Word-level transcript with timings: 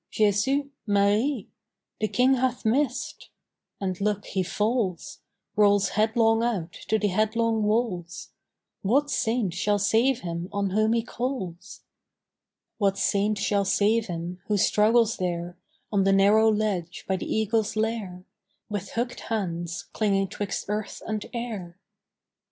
"Jesu! 0.09 0.71
Marie! 0.87 1.47
"The 1.99 2.07
King 2.07 2.33
hath 2.33 2.65
missed!" 2.65 3.29
And, 3.79 4.01
look, 4.01 4.25
he 4.25 4.41
falls! 4.41 5.19
Rolls 5.55 5.89
headlong 5.89 6.41
out 6.41 6.73
to 6.87 6.97
the 6.97 7.09
headlong 7.09 7.61
walls. 7.61 8.29
What 8.81 9.11
Saint 9.11 9.53
shall 9.53 9.77
save 9.77 10.21
him 10.21 10.49
on 10.51 10.71
whom 10.71 10.93
he 10.93 11.03
calls? 11.03 11.81
What 12.79 12.97
Saint 12.97 13.37
shall 13.37 13.63
save 13.63 14.07
him, 14.07 14.41
who 14.47 14.57
struggles 14.57 15.17
there 15.17 15.55
On 15.91 16.03
the 16.03 16.13
narrow 16.13 16.51
ledge 16.51 17.05
by 17.07 17.15
the 17.15 17.31
eagle's 17.31 17.75
lair, 17.75 18.25
With 18.69 18.93
hook'd 18.93 19.19
hands 19.29 19.83
clinging 19.93 20.29
'twixt 20.29 20.65
earth 20.67 21.03
and 21.05 21.27
air? 21.31 21.77